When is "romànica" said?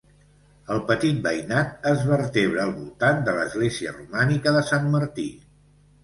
3.99-4.55